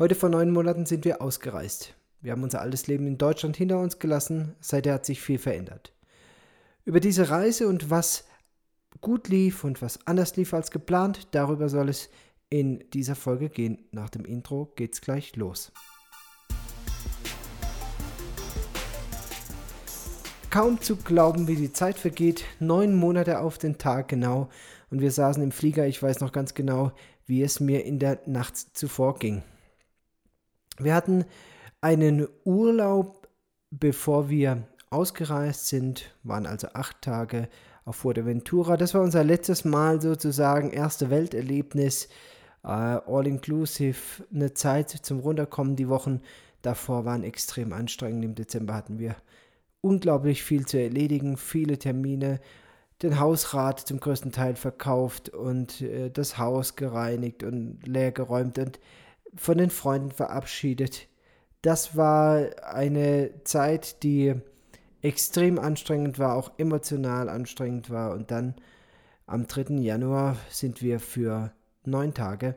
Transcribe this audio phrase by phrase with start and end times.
[0.00, 1.92] Heute vor neun Monaten sind wir ausgereist.
[2.22, 5.92] Wir haben unser altes Leben in Deutschland hinter uns gelassen, seither hat sich viel verändert.
[6.86, 8.24] Über diese Reise und was
[9.02, 12.08] gut lief und was anders lief als geplant, darüber soll es
[12.48, 13.84] in dieser Folge gehen.
[13.92, 15.70] Nach dem Intro geht's gleich los.
[20.48, 22.46] Kaum zu glauben, wie die Zeit vergeht.
[22.58, 24.48] Neun Monate auf den Tag genau.
[24.90, 25.86] Und wir saßen im Flieger.
[25.86, 26.92] Ich weiß noch ganz genau,
[27.26, 29.42] wie es mir in der Nacht zuvor ging.
[30.84, 31.24] Wir hatten
[31.80, 33.28] einen Urlaub,
[33.70, 37.48] bevor wir ausgereist sind, waren also acht Tage
[37.84, 38.76] auf Fuerteventura.
[38.76, 42.08] Das war unser letztes Mal sozusagen, erste Welterlebnis,
[42.64, 45.76] äh, all-inclusive, eine Zeit zum Runterkommen.
[45.76, 46.20] Die Wochen
[46.62, 48.24] davor waren extrem anstrengend.
[48.24, 49.16] Im Dezember hatten wir
[49.80, 52.40] unglaublich viel zu erledigen, viele Termine,
[53.02, 58.78] den Hausrat zum größten Teil verkauft und äh, das Haus gereinigt und leer geräumt und
[59.34, 61.08] von den Freunden verabschiedet.
[61.62, 64.34] Das war eine Zeit, die
[65.02, 68.12] extrem anstrengend war, auch emotional anstrengend war.
[68.12, 68.54] Und dann
[69.26, 69.74] am 3.
[69.76, 71.52] Januar sind wir für
[71.84, 72.56] neun Tage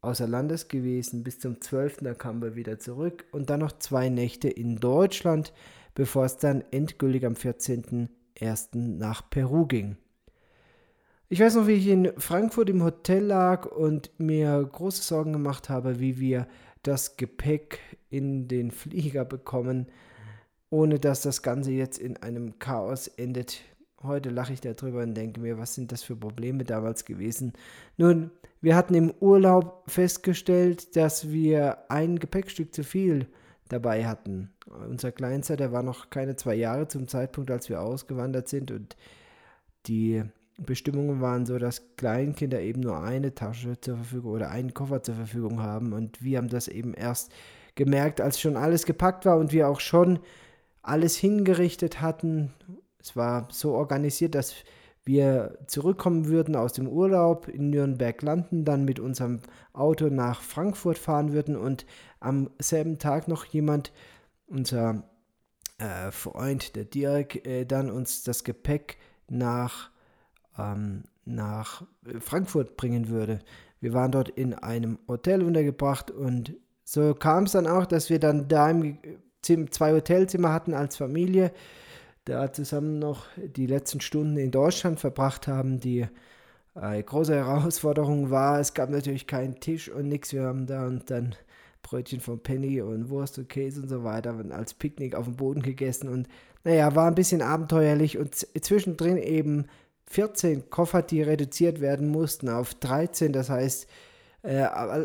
[0.00, 1.98] außer Landes gewesen bis zum 12.
[1.98, 5.52] Da kamen wir wieder zurück und dann noch zwei Nächte in Deutschland
[5.94, 8.76] bevor es dann endgültig am 14.01.
[8.76, 9.96] nach Peru ging.
[11.32, 15.70] Ich weiß noch, wie ich in Frankfurt im Hotel lag und mir große Sorgen gemacht
[15.70, 16.46] habe, wie wir
[16.82, 17.78] das Gepäck
[18.10, 19.86] in den Flieger bekommen,
[20.68, 23.62] ohne dass das Ganze jetzt in einem Chaos endet.
[24.02, 27.54] Heute lache ich darüber und denke mir, was sind das für Probleme damals gewesen?
[27.96, 28.30] Nun,
[28.60, 33.26] wir hatten im Urlaub festgestellt, dass wir ein Gepäckstück zu viel
[33.70, 34.50] dabei hatten.
[34.86, 38.98] Unser Kleinster, der war noch keine zwei Jahre zum Zeitpunkt, als wir ausgewandert sind und
[39.86, 40.24] die
[40.58, 45.14] Bestimmungen waren so, dass Kleinkinder eben nur eine Tasche zur Verfügung oder einen Koffer zur
[45.14, 47.32] Verfügung haben und wir haben das eben erst
[47.74, 50.18] gemerkt, als schon alles gepackt war und wir auch schon
[50.82, 52.52] alles hingerichtet hatten.
[52.98, 54.54] Es war so organisiert, dass
[55.04, 59.40] wir zurückkommen würden aus dem Urlaub, in Nürnberg landen, dann mit unserem
[59.72, 61.86] Auto nach Frankfurt fahren würden und
[62.20, 63.92] am selben Tag noch jemand,
[64.46, 65.02] unser
[65.78, 68.98] äh, Freund, der Dirk, äh, dann uns das Gepäck
[69.28, 69.90] nach,
[70.58, 71.84] ähm, nach
[72.20, 73.40] Frankfurt bringen würde.
[73.80, 76.54] Wir waren dort in einem Hotel untergebracht und
[76.84, 78.98] so kam es dann auch, dass wir dann da im
[79.70, 81.52] zwei Hotelzimmer hatten als Familie
[82.24, 85.80] da zusammen noch die letzten Stunden in Deutschland verbracht haben.
[85.80, 86.06] Die
[86.74, 90.32] äh, große Herausforderung war, es gab natürlich keinen Tisch und nichts.
[90.32, 91.34] Wir haben da und dann
[91.82, 95.36] Brötchen von Penny und Wurst und Käse und so weiter und als Picknick auf dem
[95.36, 96.28] Boden gegessen und
[96.64, 99.66] naja, war ein bisschen abenteuerlich und zwischendrin eben
[100.12, 103.32] 14 Koffer, die reduziert werden mussten auf 13.
[103.32, 103.88] Das heißt,
[104.42, 104.62] äh,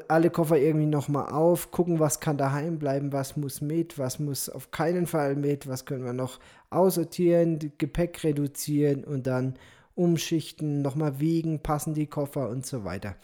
[0.08, 4.50] alle Koffer irgendwie nochmal auf, gucken, was kann daheim bleiben, was muss mit, was muss
[4.50, 9.54] auf keinen Fall mit, was können wir noch aussortieren, Gepäck reduzieren und dann
[9.96, 13.16] umschichten, nochmal wiegen, passen die Koffer und so weiter.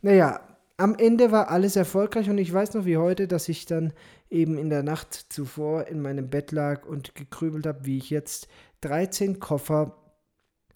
[0.00, 0.40] Naja,
[0.76, 3.92] am Ende war alles erfolgreich und ich weiß noch wie heute, dass ich dann
[4.30, 8.48] eben in der Nacht zuvor in meinem Bett lag und gekrübelt habe, wie ich jetzt
[8.82, 10.01] 13 Koffer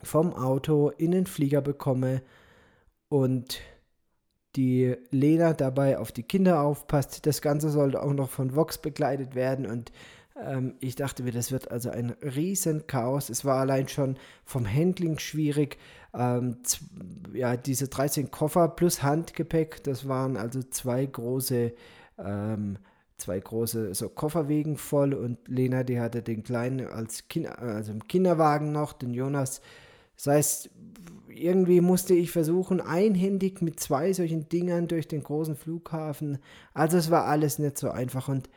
[0.03, 2.23] vom Auto in den Flieger bekomme
[3.09, 3.61] und
[4.57, 7.27] die Lena dabei auf die Kinder aufpasst.
[7.27, 9.93] Das Ganze sollte auch noch von Vox begleitet werden und
[10.43, 13.31] ähm, ich dachte mir, das wird also ein riesen Chaos.
[13.31, 15.79] Es war allein schon vom Handling schwierig.
[16.15, 16.59] Ähm,
[17.33, 21.75] ja, diese 13 Koffer plus Handgepäck, das waren also zwei große
[22.19, 22.79] ähm,
[23.19, 28.07] zwei große so Kofferwegen voll und Lena, die hatte den kleinen als kind, also im
[28.07, 29.61] Kinderwagen noch, den Jonas.
[30.17, 30.71] Das heißt,
[31.29, 36.39] irgendwie musste ich versuchen, einhändig mit zwei solchen Dingern durch den großen Flughafen.
[36.75, 38.29] Also es war alles nicht so einfach.
[38.29, 38.49] Und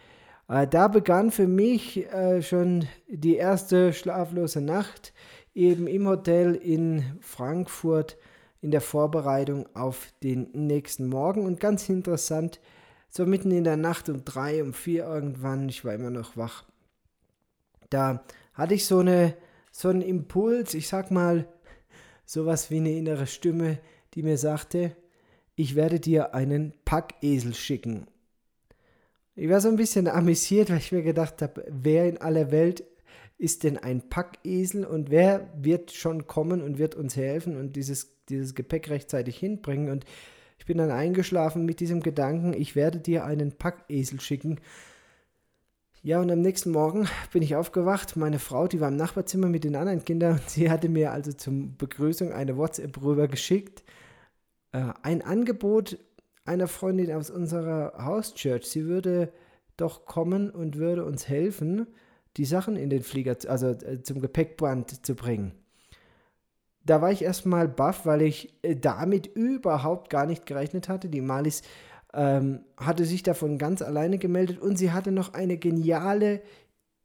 [0.47, 5.13] äh, da begann für mich äh, schon die erste schlaflose Nacht
[5.53, 8.17] eben im Hotel in Frankfurt
[8.61, 11.45] in der Vorbereitung auf den nächsten Morgen.
[11.45, 12.59] Und ganz interessant,
[13.09, 16.65] so mitten in der Nacht um drei, um vier irgendwann, ich war immer noch wach,
[17.89, 18.23] da
[18.53, 19.33] hatte ich so, eine,
[19.71, 21.47] so einen Impuls, ich sag mal,
[22.25, 23.79] sowas wie eine innere Stimme,
[24.13, 24.95] die mir sagte,
[25.55, 28.07] ich werde dir einen Packesel schicken.
[29.35, 32.83] Ich war so ein bisschen amüsiert, weil ich mir gedacht habe, wer in aller Welt
[33.37, 38.11] ist denn ein Packesel und wer wird schon kommen und wird uns helfen und dieses,
[38.27, 39.89] dieses Gepäck rechtzeitig hinbringen.
[39.89, 40.05] Und
[40.59, 44.59] ich bin dann eingeschlafen mit diesem Gedanken, ich werde dir einen Packesel schicken.
[46.01, 48.15] Ja, und am nächsten Morgen bin ich aufgewacht.
[48.15, 51.33] Meine Frau, die war im Nachbarzimmer mit den anderen Kindern, und sie hatte mir also
[51.33, 53.83] zur Begrüßung eine WhatsApp rüber geschickt.
[54.71, 55.99] Äh, ein Angebot,
[56.45, 59.33] einer Freundin aus unserer House Church, sie würde
[59.75, 61.85] doch kommen und würde uns helfen,
[62.37, 65.51] die Sachen in den Flieger, also äh, zum Gepäckband zu bringen.
[66.85, 71.09] Da war ich erstmal baff, weil ich äh, damit überhaupt gar nicht gerechnet hatte.
[71.09, 71.61] Die Malis
[72.13, 76.41] ähm, hatte sich davon ganz alleine gemeldet und sie hatte noch eine geniale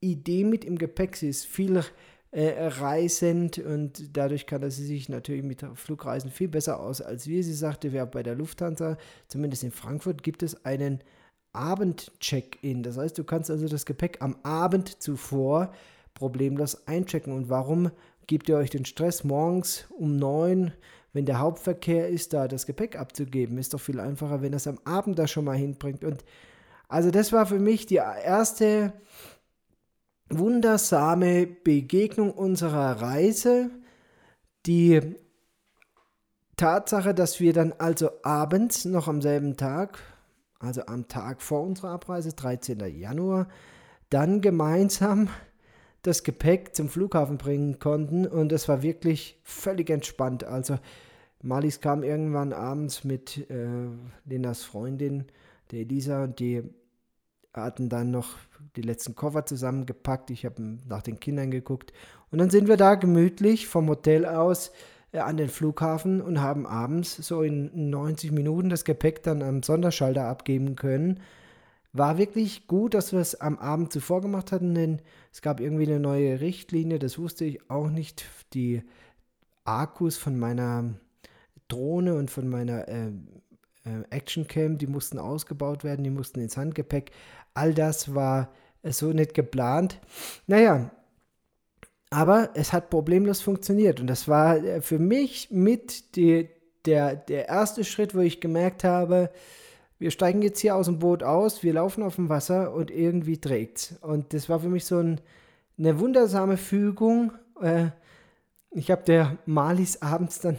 [0.00, 1.16] Idee mit im Gepäck.
[1.16, 1.82] Sie ist viel
[2.30, 7.42] äh, reisend und dadurch kannte sie sich natürlich mit Flugreisen viel besser aus als wir.
[7.44, 8.96] Sie sagte, wer bei der Lufthansa,
[9.28, 11.00] zumindest in Frankfurt, gibt es einen
[11.52, 12.82] Abend-Check-In.
[12.82, 15.72] Das heißt, du kannst also das Gepäck am Abend zuvor
[16.14, 17.32] problemlos einchecken.
[17.32, 17.90] Und warum
[18.26, 20.72] gebt ihr euch den Stress morgens um neun,
[21.14, 23.56] wenn der Hauptverkehr ist, da das Gepäck abzugeben?
[23.56, 26.04] Ist doch viel einfacher, wenn das am Abend da schon mal hinbringt.
[26.04, 26.24] Und
[26.88, 28.92] also das war für mich die erste
[30.28, 33.70] wundersame Begegnung unserer Reise.
[34.66, 35.16] Die
[36.56, 40.00] Tatsache, dass wir dann also abends noch am selben Tag,
[40.58, 42.80] also am Tag vor unserer Abreise, 13.
[42.98, 43.48] Januar,
[44.10, 45.28] dann gemeinsam
[46.02, 50.44] das Gepäck zum Flughafen bringen konnten und es war wirklich völlig entspannt.
[50.44, 50.78] Also
[51.44, 53.66] Malis kam irgendwann abends mit äh,
[54.24, 55.26] Lenas Freundin,
[55.70, 56.62] der Elisa, und die
[57.52, 58.30] hatten dann noch
[58.76, 60.30] die letzten Koffer zusammengepackt.
[60.30, 61.92] Ich habe nach den Kindern geguckt
[62.30, 64.72] und dann sind wir da gemütlich vom Hotel aus
[65.12, 69.62] äh, an den Flughafen und haben abends so in 90 Minuten das Gepäck dann am
[69.62, 71.20] Sonderschalter abgeben können.
[71.92, 75.86] War wirklich gut, dass wir es am Abend zuvor gemacht hatten, denn es gab irgendwie
[75.86, 78.24] eine neue Richtlinie, das wusste ich auch nicht.
[78.54, 78.82] Die
[79.64, 80.94] Akkus von meiner
[81.68, 83.08] Drohne und von meiner äh,
[83.84, 87.10] äh, Actioncam, die mussten ausgebaut werden, die mussten ins Handgepäck.
[87.54, 88.50] All das war
[88.82, 90.00] äh, so nicht geplant.
[90.46, 90.90] Naja,
[92.10, 96.48] aber es hat problemlos funktioniert und das war äh, für mich mit die,
[96.84, 99.30] der, der erste Schritt, wo ich gemerkt habe,
[99.98, 103.40] wir steigen jetzt hier aus dem Boot aus, wir laufen auf dem Wasser und irgendwie
[103.40, 105.20] trägt Und das war für mich so ein,
[105.78, 107.32] eine wundersame Fügung.
[107.60, 107.86] Äh,
[108.70, 110.58] ich habe der Malis abends dann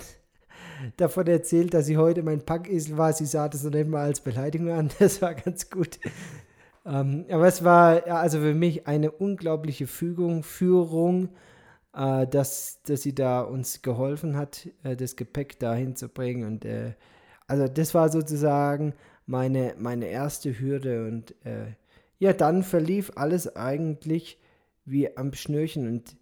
[0.98, 3.13] davon erzählt, dass sie heute mein Packesel war.
[3.13, 4.89] Sie sah das noch nicht mal als Beleidigung an.
[5.00, 6.00] Das war ganz gut.
[6.86, 11.30] Ähm, aber es war ja, also für mich eine unglaubliche Fügung, Führung,
[11.94, 16.45] äh, dass, dass sie da uns geholfen hat, äh, das Gepäck dahin zu bringen.
[16.45, 16.94] Und äh,
[17.48, 18.94] also das war sozusagen
[19.25, 21.07] meine, meine erste Hürde.
[21.07, 21.74] Und äh,
[22.19, 24.39] ja, dann verlief alles eigentlich
[24.86, 25.88] wie am Schnürchen.
[25.88, 26.16] Und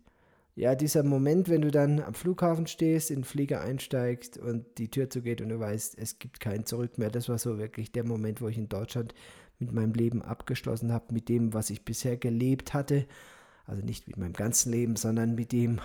[0.56, 4.90] ja, dieser Moment, wenn du dann am Flughafen stehst, in den Flieger einsteigst und die
[4.90, 7.10] Tür zugeht und du weißt, es gibt kein Zurück mehr.
[7.10, 9.16] Das war so wirklich der Moment, wo ich in Deutschland
[9.58, 13.08] mit meinem Leben abgeschlossen habe, mit dem, was ich bisher gelebt hatte.
[13.66, 15.80] Also nicht mit meinem ganzen Leben, sondern mit dem,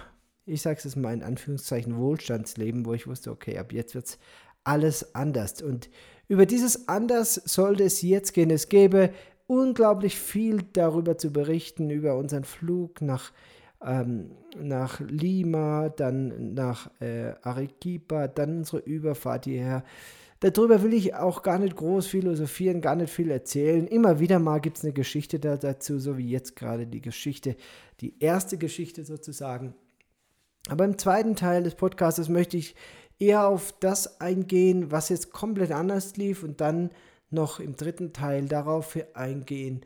[0.45, 4.19] ich sage es mal in Anführungszeichen, Wohlstandsleben, wo ich wusste, okay, ab jetzt wird es
[4.65, 5.63] alles anders.
[5.63, 5.89] Und
[6.27, 8.51] über dieses Anders sollte es jetzt gehen.
[8.51, 9.15] Es gäbe
[9.47, 13.33] unglaublich viel darüber zu berichten, über unseren Flug nach,
[13.85, 19.85] ähm, nach Lima, dann nach äh, Arequipa, dann unsere Überfahrt hierher.
[20.41, 23.89] Darüber will ich auch gar nicht groß philosophieren, gar nicht viel erzählen.
[23.89, 27.57] Immer wieder mal gibt es eine Geschichte da, dazu, so wie jetzt gerade die Geschichte,
[28.01, 29.75] die erste Geschichte sozusagen.
[30.69, 32.77] Aber im zweiten Teil des Podcasts möchte ich
[33.19, 36.91] eher auf das eingehen, was jetzt komplett anders lief und dann
[37.31, 39.85] noch im dritten Teil darauf eingehen,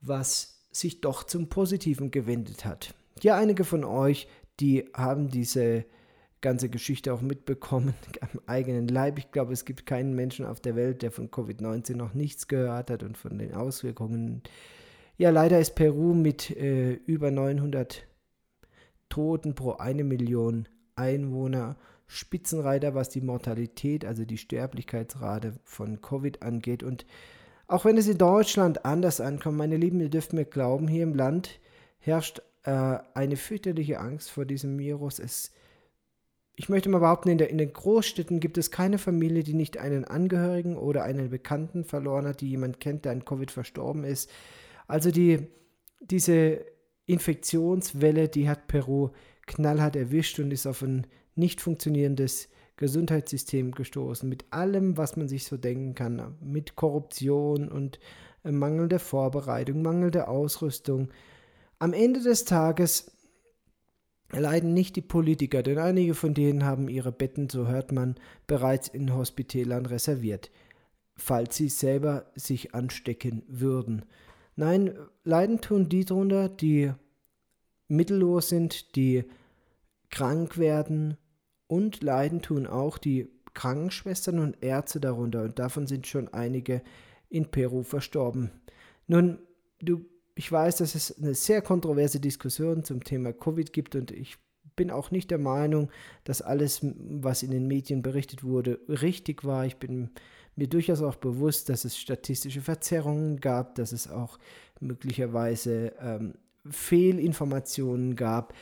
[0.00, 2.94] was sich doch zum Positiven gewendet hat.
[3.24, 4.28] Ja, einige von euch,
[4.60, 5.84] die haben diese
[6.40, 9.18] ganze Geschichte auch mitbekommen, am eigenen Leib.
[9.18, 12.90] Ich glaube, es gibt keinen Menschen auf der Welt, der von Covid-19 noch nichts gehört
[12.90, 14.42] hat und von den Auswirkungen.
[15.16, 18.06] Ja, leider ist Peru mit äh, über 900
[19.08, 26.82] Toten pro eine Million Einwohner Spitzenreiter, was die Mortalität, also die Sterblichkeitsrate von Covid angeht.
[26.82, 27.04] Und
[27.66, 31.14] auch wenn es in Deutschland anders ankommt, meine Lieben, ihr dürft mir glauben, hier im
[31.14, 31.60] Land
[31.98, 35.18] herrscht äh, eine fürchterliche Angst vor diesem Virus.
[35.18, 35.52] Es,
[36.54, 39.78] ich möchte mal behaupten, in, der, in den Großstädten gibt es keine Familie, die nicht
[39.78, 44.30] einen Angehörigen oder einen Bekannten verloren hat, die jemand kennt, der an Covid verstorben ist.
[44.86, 45.46] Also die,
[46.00, 46.64] diese
[47.06, 49.10] Infektionswelle, die hat Peru
[49.46, 55.44] knallhart erwischt und ist auf ein nicht funktionierendes Gesundheitssystem gestoßen, mit allem, was man sich
[55.44, 57.98] so denken kann, mit Korruption und
[58.44, 61.08] äh, mangelnder Vorbereitung, mangelnder Ausrüstung.
[61.78, 63.12] Am Ende des Tages
[64.30, 68.16] leiden nicht die Politiker, denn einige von denen haben ihre Betten, so hört man,
[68.46, 70.50] bereits in Hospitälern reserviert,
[71.16, 74.04] falls sie selber sich anstecken würden.
[74.56, 76.92] Nein, leiden tun die drunter, die
[77.86, 79.24] mittellos sind, die
[80.10, 81.16] krank werden,
[81.68, 86.82] und leiden tun auch die Krankenschwestern und Ärzte darunter und davon sind schon einige
[87.28, 88.50] in Peru verstorben.
[89.06, 89.38] Nun,
[89.80, 90.06] du,
[90.38, 94.38] ich weiß, dass es eine sehr kontroverse Diskussion zum Thema Covid gibt und ich
[94.76, 95.90] bin auch nicht der Meinung,
[96.22, 99.66] dass alles, was in den Medien berichtet wurde, richtig war.
[99.66, 100.10] Ich bin
[100.54, 104.38] mir durchaus auch bewusst, dass es statistische Verzerrungen gab, dass es auch
[104.78, 106.34] möglicherweise ähm,
[106.70, 108.54] Fehlinformationen gab.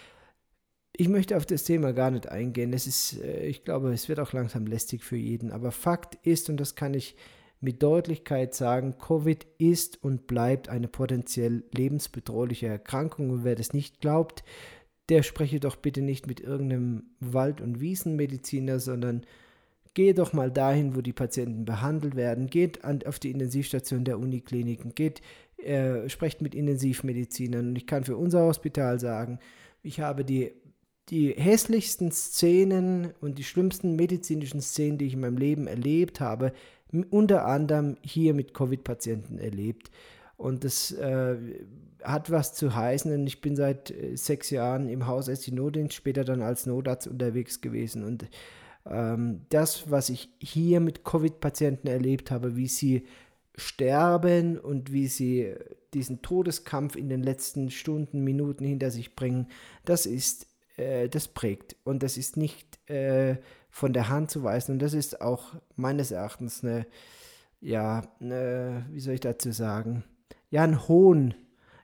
[0.97, 2.73] Ich möchte auf das Thema gar nicht eingehen.
[2.73, 5.53] Es ist, äh, ich glaube, es wird auch langsam lästig für jeden.
[5.53, 7.17] Aber Fakt ist, und das kann ich
[7.67, 13.31] mit Deutlichkeit sagen, Covid ist und bleibt eine potenziell lebensbedrohliche Erkrankung.
[13.31, 14.45] Und wer das nicht glaubt,
[15.09, 19.27] der spreche doch bitte nicht mit irgendeinem Wald- und Wiesenmediziner, sondern
[19.95, 24.21] gehe doch mal dahin, wo die Patienten behandelt werden, geht an, auf die Intensivstation der
[24.21, 25.21] Unikliniken, geht,
[25.57, 27.71] äh, sprecht mit Intensivmedizinern.
[27.71, 29.41] Und ich kann für unser Hospital sagen,
[29.83, 30.53] ich habe die,
[31.09, 36.53] die hässlichsten Szenen und die schlimmsten medizinischen Szenen, die ich in meinem Leben erlebt habe,
[37.11, 39.91] unter anderem hier mit Covid-Patienten erlebt.
[40.37, 41.37] Und das äh,
[42.03, 45.95] hat was zu heißen, denn ich bin seit äh, sechs Jahren im Haus als Notdienst,
[45.95, 48.05] später dann als Notarzt unterwegs gewesen.
[48.05, 48.29] Und
[48.89, 53.07] ähm, das, was ich hier mit Covid-Patienten erlebt habe, wie sie
[53.57, 55.55] sterben und wie sie
[55.95, 59.49] diesen Todeskampf in den letzten Stunden, Minuten hinter sich bringen,
[59.85, 61.77] das ist, äh, das prägt.
[61.85, 63.37] Und das ist nicht äh,
[63.77, 64.73] von der Hand zu weisen.
[64.73, 66.87] Und das ist auch meines Erachtens eine,
[67.61, 70.03] ja, eine, wie soll ich dazu sagen,
[70.49, 71.35] ja, ein Hohn.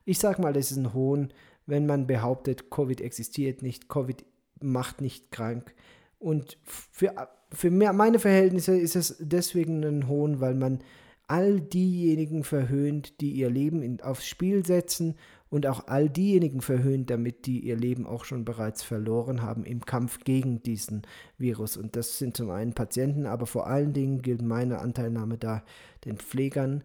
[0.06, 1.34] Ich sag mal, das ist ein Hohn,
[1.66, 4.24] wenn man behauptet, Covid existiert nicht, Covid
[4.62, 5.74] macht nicht krank.
[6.18, 7.12] Und für,
[7.52, 10.78] für meine Verhältnisse ist es deswegen ein Hohn, weil man
[11.26, 15.16] all diejenigen verhöhnt, die ihr Leben in, aufs Spiel setzen
[15.52, 19.84] und auch all diejenigen verhöhnt damit, die ihr Leben auch schon bereits verloren haben im
[19.84, 21.02] Kampf gegen diesen
[21.38, 21.76] Virus.
[21.76, 25.62] Und das sind zum einen Patienten, aber vor allen Dingen gilt meine Anteilnahme da
[26.04, 26.82] den Pflegern,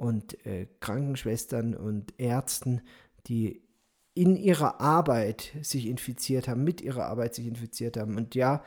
[0.00, 2.80] und äh, Krankenschwestern und Ärzten,
[3.26, 3.60] die
[4.14, 8.16] in ihrer Arbeit sich infiziert haben, mit ihrer Arbeit sich infiziert haben.
[8.16, 8.64] Und ja,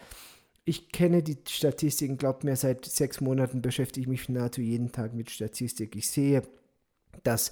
[0.63, 5.15] ich kenne die Statistiken, glaubt mir, seit sechs Monaten beschäftige ich mich nahezu jeden Tag
[5.15, 5.95] mit Statistik.
[5.95, 6.43] Ich sehe,
[7.24, 7.51] dass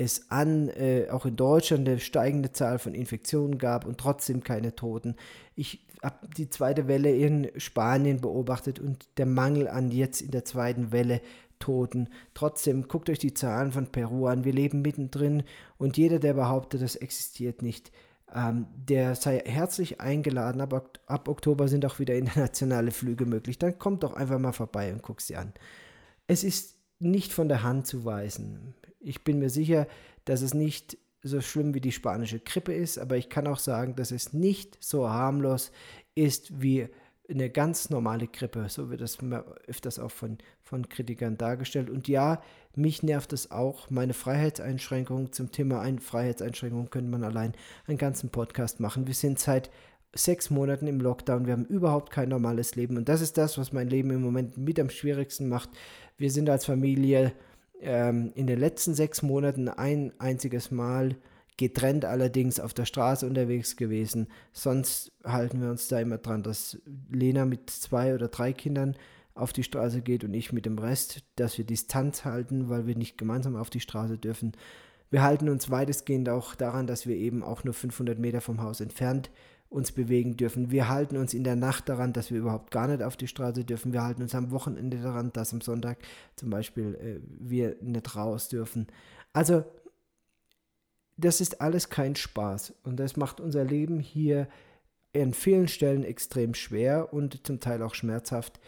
[0.00, 4.74] es an, äh, auch in Deutschland eine steigende Zahl von Infektionen gab und trotzdem keine
[4.74, 5.14] Toten.
[5.54, 10.46] Ich habe die zweite Welle in Spanien beobachtet und der Mangel an jetzt in der
[10.46, 11.20] zweiten Welle
[11.58, 12.08] Toten.
[12.32, 14.44] Trotzdem guckt euch die Zahlen von Peru an.
[14.44, 15.42] Wir leben mittendrin
[15.76, 17.92] und jeder, der behauptet, das existiert nicht,
[18.34, 20.62] ähm, der sei herzlich eingeladen.
[20.62, 23.58] Aber ab, ab Oktober sind auch wieder internationale Flüge möglich.
[23.58, 25.52] Dann kommt doch einfach mal vorbei und guckt sie an.
[26.26, 28.74] Es ist nicht von der Hand zu weisen.
[29.00, 29.86] Ich bin mir sicher,
[30.24, 33.94] dass es nicht so schlimm wie die spanische Grippe ist, aber ich kann auch sagen,
[33.96, 35.70] dass es nicht so harmlos
[36.14, 36.88] ist wie
[37.28, 38.66] eine ganz normale Grippe.
[38.68, 39.18] So wird das
[39.66, 41.88] öfters auch von, von Kritikern dargestellt.
[41.88, 42.42] Und ja,
[42.74, 43.88] mich nervt es auch.
[43.90, 47.54] Meine Freiheitseinschränkungen zum Thema Ein Freiheitseinschränkungen könnte man allein
[47.86, 49.06] einen ganzen Podcast machen.
[49.06, 49.70] Wir sind seit
[50.12, 51.46] sechs Monaten im Lockdown.
[51.46, 52.96] Wir haben überhaupt kein normales Leben.
[52.96, 55.70] Und das ist das, was mein Leben im Moment mit am schwierigsten macht.
[56.16, 57.32] Wir sind als Familie
[57.80, 61.16] ähm, in den letzten sechs Monaten ein einziges Mal
[61.56, 64.28] getrennt allerdings auf der Straße unterwegs gewesen.
[64.52, 68.96] Sonst halten wir uns da immer dran, dass Lena mit zwei oder drei Kindern
[69.34, 72.96] auf die Straße geht und ich mit dem Rest, dass wir Distanz halten, weil wir
[72.96, 74.52] nicht gemeinsam auf die Straße dürfen.
[75.10, 78.80] Wir halten uns weitestgehend auch daran, dass wir eben auch nur 500 Meter vom Haus
[78.80, 79.30] entfernt
[79.70, 80.70] uns bewegen dürfen.
[80.70, 83.64] Wir halten uns in der Nacht daran, dass wir überhaupt gar nicht auf die Straße
[83.64, 83.92] dürfen.
[83.92, 85.98] Wir halten uns am Wochenende daran, dass am Sonntag
[86.36, 88.88] zum Beispiel äh, wir nicht raus dürfen.
[89.32, 89.64] Also
[91.16, 94.48] das ist alles kein Spaß und das macht unser Leben hier
[95.14, 98.60] an vielen Stellen extrem schwer und zum Teil auch schmerzhaft,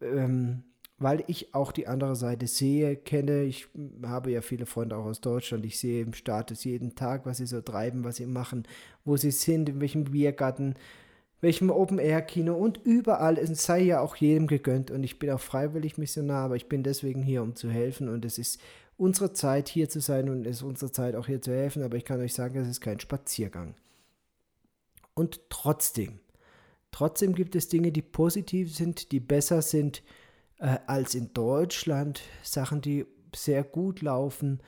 [0.00, 0.64] ähm,
[0.98, 3.44] weil ich auch die andere Seite sehe, kenne.
[3.44, 3.68] Ich
[4.02, 5.64] habe ja viele Freunde auch aus Deutschland.
[5.64, 8.66] Ich sehe im Status jeden Tag, was sie so treiben, was sie machen,
[9.04, 10.74] wo sie sind, in welchem Biergarten,
[11.40, 13.38] welchem Open-Air-Kino und überall.
[13.38, 16.82] Es sei ja auch jedem gegönnt und ich bin auch freiwillig Missionar, aber ich bin
[16.82, 18.60] deswegen hier, um zu helfen und es ist
[18.96, 21.96] unsere Zeit hier zu sein und es ist unsere Zeit auch hier zu helfen, aber
[21.96, 23.76] ich kann euch sagen, es ist kein Spaziergang.
[25.14, 26.18] Und trotzdem,
[26.90, 30.02] trotzdem gibt es Dinge, die positiv sind, die besser sind
[30.58, 34.60] äh, als in Deutschland, Sachen, die sehr gut laufen.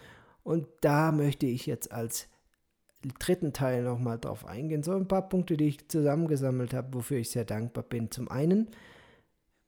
[0.42, 2.28] Und da möchte ich jetzt als
[3.18, 4.82] dritten Teil nochmal drauf eingehen.
[4.82, 8.10] So ein paar Punkte, die ich zusammengesammelt habe, wofür ich sehr dankbar bin.
[8.10, 8.68] Zum einen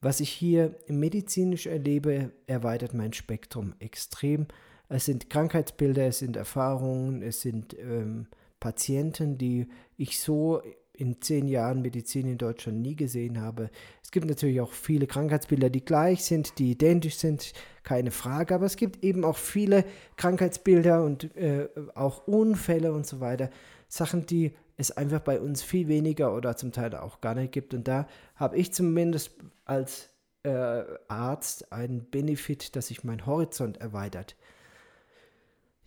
[0.02, 4.48] was ich hier medizinisch erlebe, erweitert mein Spektrum extrem.
[4.88, 8.26] Es sind Krankheitsbilder, es sind Erfahrungen, es sind ähm,
[8.58, 10.60] Patienten, die ich so
[10.94, 13.70] in zehn Jahren Medizin in Deutschland nie gesehen habe.
[14.02, 18.66] Es gibt natürlich auch viele Krankheitsbilder, die gleich sind, die identisch sind, keine Frage, aber
[18.66, 19.84] es gibt eben auch viele
[20.16, 23.50] Krankheitsbilder und äh, auch Unfälle und so weiter.
[23.88, 27.74] Sachen, die es einfach bei uns viel weniger oder zum Teil auch gar nicht gibt.
[27.74, 28.06] Und da
[28.36, 29.32] habe ich zumindest
[29.64, 30.10] als
[30.42, 34.36] äh, Arzt einen Benefit, dass sich mein Horizont erweitert.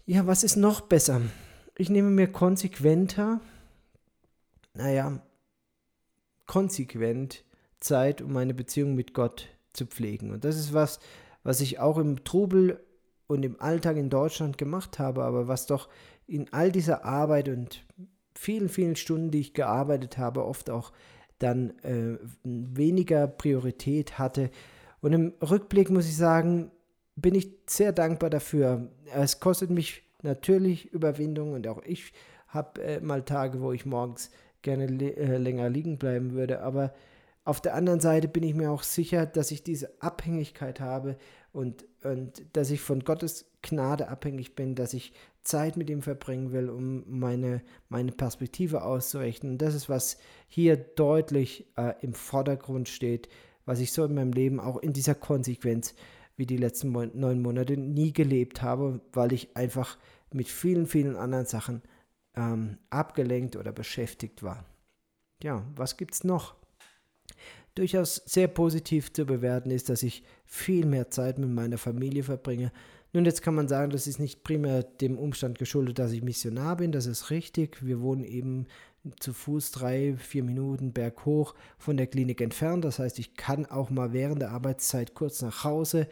[0.06, 1.22] Ja, was ist noch besser?
[1.78, 3.42] Ich nehme mir konsequenter,
[4.76, 5.22] naja,
[6.46, 7.44] konsequent
[7.80, 10.32] Zeit, um meine Beziehung mit Gott zu pflegen.
[10.32, 11.00] Und das ist was,
[11.44, 12.80] was ich auch im Trubel
[13.28, 15.90] und im Alltag in Deutschland gemacht habe, aber was doch
[16.28, 17.86] in all dieser Arbeit und
[18.36, 20.92] vielen, vielen Stunden, die ich gearbeitet habe, oft auch
[21.40, 24.50] dann äh, weniger Priorität hatte.
[25.02, 26.72] Und im Rückblick muss ich sagen,
[27.16, 28.90] bin ich sehr dankbar dafür.
[29.14, 32.14] Es kostet mich natürlich Überwindung und auch ich
[32.48, 34.32] habe äh, mal Tage, wo ich morgens
[34.66, 36.62] gerne äh, länger liegen bleiben würde.
[36.62, 36.94] Aber
[37.46, 41.16] auf der anderen Seite bin ich mir auch sicher, dass ich diese Abhängigkeit habe
[41.54, 46.52] und, und dass ich von Gottes Gnade abhängig bin, dass ich Zeit mit ihm verbringen
[46.52, 49.54] will, um meine, meine Perspektive auszurechnen.
[49.54, 50.18] Und das ist, was
[50.48, 53.30] hier deutlich äh, im Vordergrund steht,
[53.66, 55.94] was ich so in meinem Leben auch in dieser Konsequenz
[56.38, 59.98] wie die letzten neun Monate nie gelebt habe, weil ich einfach
[60.34, 61.82] mit vielen, vielen anderen Sachen
[62.36, 64.66] ähm, abgelenkt oder beschäftigt war.
[65.44, 66.56] Ja, was gibt es noch?
[67.76, 72.72] Durchaus sehr positiv zu bewerten ist, dass ich viel mehr Zeit mit meiner Familie verbringe,
[73.16, 76.76] nun, jetzt kann man sagen, das ist nicht primär dem Umstand geschuldet, dass ich Missionar
[76.76, 77.78] bin, das ist richtig.
[77.86, 78.66] Wir wohnen eben
[79.22, 82.84] zu Fuß drei, vier Minuten berghoch von der Klinik entfernt.
[82.84, 86.10] Das heißt, ich kann auch mal während der Arbeitszeit kurz nach Hause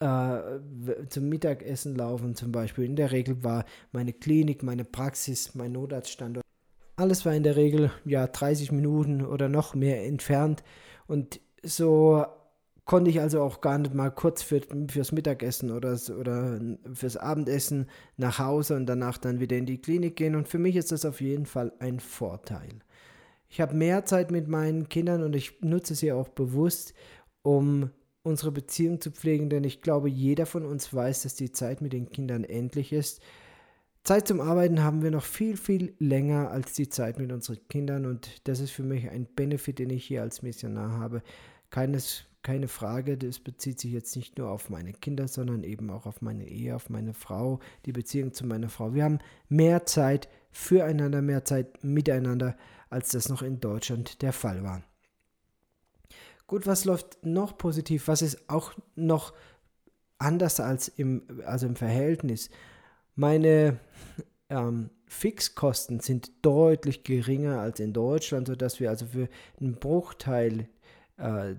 [0.00, 0.38] äh,
[1.08, 2.84] zum Mittagessen laufen zum Beispiel.
[2.84, 6.44] In der Regel war meine Klinik, meine Praxis, mein Notarztstandort.
[6.96, 10.62] Alles war in der Regel ja 30 Minuten oder noch mehr entfernt.
[11.06, 12.24] Und so
[12.84, 16.60] konnte ich also auch gar nicht mal kurz für, fürs Mittagessen oder, oder
[16.94, 17.86] fürs Abendessen
[18.16, 20.34] nach Hause und danach dann wieder in die Klinik gehen.
[20.34, 22.80] Und für mich ist das auf jeden Fall ein Vorteil.
[23.48, 26.94] Ich habe mehr Zeit mit meinen Kindern und ich nutze sie auch bewusst,
[27.42, 27.90] um
[28.22, 31.92] unsere Beziehung zu pflegen, denn ich glaube, jeder von uns weiß, dass die Zeit mit
[31.92, 33.22] den Kindern endlich ist.
[34.04, 38.06] Zeit zum Arbeiten haben wir noch viel, viel länger als die Zeit mit unseren Kindern
[38.06, 41.22] und das ist für mich ein Benefit, den ich hier als Missionar habe.
[41.70, 46.06] Keines keine Frage, das bezieht sich jetzt nicht nur auf meine Kinder, sondern eben auch
[46.06, 48.94] auf meine Ehe, auf meine Frau, die Beziehung zu meiner Frau.
[48.94, 52.56] Wir haben mehr Zeit füreinander, mehr Zeit miteinander,
[52.88, 54.82] als das noch in Deutschland der Fall war.
[56.48, 58.08] Gut, was läuft noch positiv?
[58.08, 59.34] Was ist auch noch
[60.16, 62.48] anders als im, also im Verhältnis?
[63.14, 63.78] Meine
[64.48, 69.28] ähm, Fixkosten sind deutlich geringer als in Deutschland, sodass wir also für
[69.60, 70.68] einen Bruchteil
[71.18, 71.54] äh,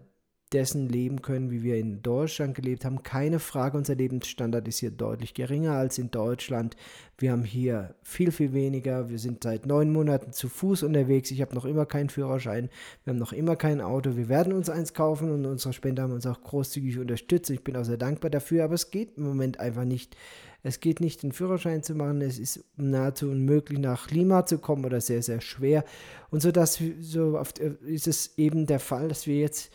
[0.51, 3.03] dessen leben können, wie wir in Deutschland gelebt haben.
[3.03, 6.75] Keine Frage, unser Lebensstandard ist hier deutlich geringer als in Deutschland.
[7.19, 9.09] Wir haben hier viel, viel weniger.
[9.09, 11.29] Wir sind seit neun Monaten zu Fuß unterwegs.
[11.29, 12.69] Ich habe noch immer keinen Führerschein.
[13.03, 14.15] Wir haben noch immer kein Auto.
[14.15, 17.51] Wir werden uns eins kaufen und unsere Spender haben uns auch großzügig unterstützt.
[17.51, 20.15] Ich bin auch sehr dankbar dafür, aber es geht im Moment einfach nicht.
[20.63, 22.21] Es geht nicht, den Führerschein zu machen.
[22.21, 25.85] Es ist nahezu unmöglich, nach Lima zu kommen oder sehr, sehr schwer.
[26.31, 29.71] Und so, dass, so oft ist es eben der Fall, dass wir jetzt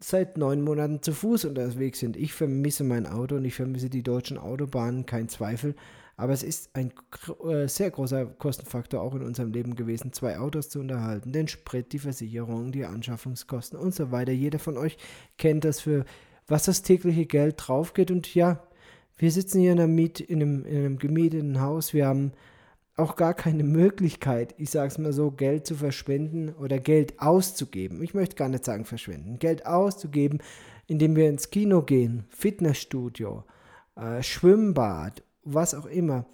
[0.00, 2.16] seit neun Monaten zu Fuß unterwegs sind.
[2.16, 5.74] Ich vermisse mein Auto und ich vermisse die deutschen Autobahnen, kein Zweifel.
[6.16, 6.92] Aber es ist ein
[7.44, 11.92] äh, sehr großer Kostenfaktor auch in unserem Leben gewesen, zwei Autos zu unterhalten, den Sprit,
[11.92, 14.32] die Versicherung, die Anschaffungskosten und so weiter.
[14.32, 14.98] Jeder von euch
[15.36, 16.04] kennt das, für
[16.48, 18.10] was das tägliche Geld drauf geht.
[18.10, 18.64] Und ja,
[19.16, 21.94] wir sitzen hier in einem, Miet, in einem, in einem gemieteten Haus.
[21.94, 22.32] Wir haben
[22.98, 28.02] auch gar keine Möglichkeit, ich sage es mal so, Geld zu verschwenden oder Geld auszugeben.
[28.02, 29.38] Ich möchte gar nicht sagen verschwenden.
[29.38, 30.40] Geld auszugeben,
[30.86, 33.44] indem wir ins Kino gehen, Fitnessstudio,
[33.96, 36.26] äh, Schwimmbad, was auch immer.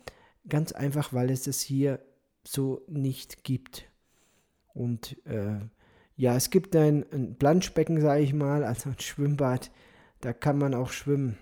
[0.49, 2.01] Ganz einfach, weil es es hier
[2.45, 3.85] so nicht gibt.
[4.73, 5.61] Und äh,
[6.17, 9.71] ja, es gibt ein, ein Planschbecken, sage ich mal, also ein Schwimmbad,
[10.21, 11.37] da kann man auch schwimmen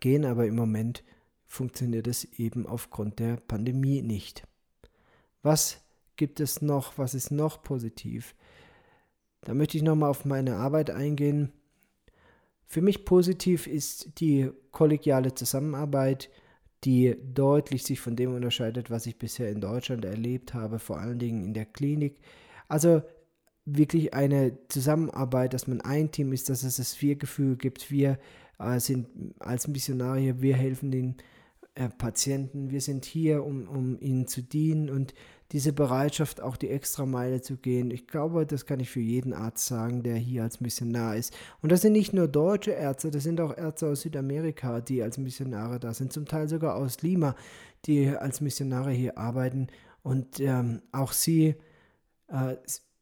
[0.00, 1.04] gehen, aber im Moment
[1.50, 4.44] funktioniert es eben aufgrund der Pandemie nicht.
[5.42, 5.80] Was
[6.14, 6.96] gibt es noch?
[6.96, 8.36] Was ist noch positiv?
[9.40, 11.50] Da möchte ich nochmal auf meine Arbeit eingehen.
[12.66, 16.30] Für mich positiv ist die kollegiale Zusammenarbeit,
[16.84, 21.18] die deutlich sich von dem unterscheidet, was ich bisher in Deutschland erlebt habe, vor allen
[21.18, 22.20] Dingen in der Klinik.
[22.68, 23.02] Also
[23.64, 27.90] wirklich eine Zusammenarbeit, dass man ein Team ist, dass es das Wir-Gefühl gibt.
[27.90, 28.20] Wir
[28.60, 29.08] äh, sind
[29.40, 31.16] als Missionare, wir helfen den
[31.88, 32.70] Patienten.
[32.70, 35.14] Wir sind hier, um, um ihnen zu dienen und
[35.52, 37.90] diese Bereitschaft, auch die Extrameile zu gehen.
[37.90, 41.34] Ich glaube, das kann ich für jeden Arzt sagen, der hier als Missionar ist.
[41.60, 45.18] Und das sind nicht nur deutsche Ärzte, das sind auch Ärzte aus Südamerika, die als
[45.18, 47.34] Missionare da sind, zum Teil sogar aus Lima,
[47.86, 49.66] die als Missionare hier arbeiten.
[50.02, 51.56] Und ähm, auch sie,
[52.28, 52.56] äh,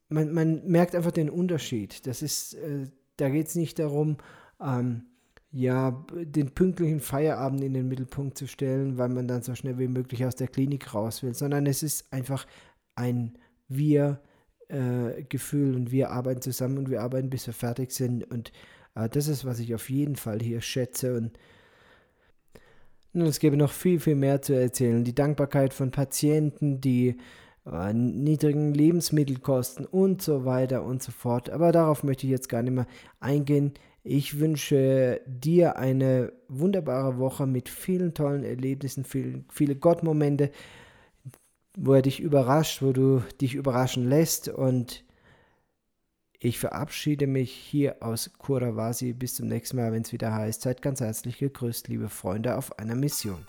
[0.08, 2.06] man, man, merkt einfach den Unterschied.
[2.06, 2.86] Das ist, äh,
[3.18, 4.16] da geht es nicht darum,
[4.60, 5.02] ähm,
[5.50, 9.88] ja, den pünktlichen Feierabend in den Mittelpunkt zu stellen, weil man dann so schnell wie
[9.88, 12.46] möglich aus der Klinik raus will, sondern es ist einfach
[12.94, 18.52] ein Wir-Gefühl äh, und wir arbeiten zusammen und wir arbeiten, bis wir fertig sind und
[18.94, 21.38] äh, das ist, was ich auf jeden Fall hier schätze und
[23.14, 25.02] nun, es gäbe noch viel, viel mehr zu erzählen.
[25.02, 27.16] Die Dankbarkeit von Patienten, die
[27.66, 31.50] äh, niedrigen Lebensmittelkosten und so weiter und so fort.
[31.50, 32.86] Aber darauf möchte ich jetzt gar nicht mehr
[33.18, 33.72] eingehen.
[34.10, 40.50] Ich wünsche dir eine wunderbare Woche mit vielen tollen Erlebnissen, viel, viele Gottmomente,
[41.76, 44.48] wo er dich überrascht, wo du dich überraschen lässt.
[44.48, 45.04] Und
[46.38, 49.12] ich verabschiede mich hier aus Kuravasi.
[49.12, 50.62] Bis zum nächsten Mal, wenn es wieder heißt.
[50.62, 53.44] Seid ganz herzlich gegrüßt, liebe Freunde auf einer Mission.